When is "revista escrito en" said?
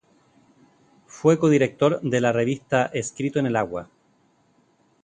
2.31-3.45